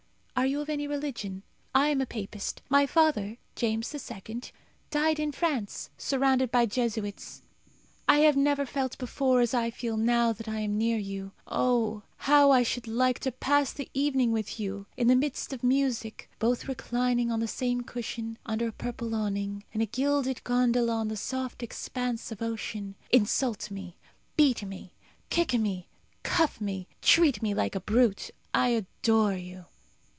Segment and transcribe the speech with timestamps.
[0.41, 1.43] Are you of any religion?
[1.75, 2.63] I am a Papist.
[2.67, 4.41] My father, James II.,
[4.89, 7.43] died in France, surrounded by Jesuits.
[8.07, 11.31] I have never felt before as I feel now that I am near you.
[11.45, 15.63] Oh, how I should like to pass the evening with you, in the midst of
[15.63, 20.93] music, both reclining on the same cushion, under a purple awning, in a gilded gondola
[20.95, 22.95] on the soft expanse of ocean!
[23.11, 23.95] Insult me,
[24.37, 24.95] beat me,
[25.29, 25.87] kick me,
[26.23, 28.31] cuff me, treat me like a brute!
[28.55, 29.65] I adore you."